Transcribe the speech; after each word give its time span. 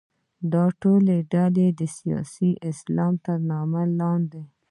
دا 0.53 0.65
ټولې 0.81 1.17
ډلې 1.33 1.67
د 1.79 1.81
سیاسي 1.97 2.51
اسلام 2.69 3.13
تر 3.25 3.37
نامه 3.49 3.83
لاندې 3.99 4.29
دي. 4.43 4.43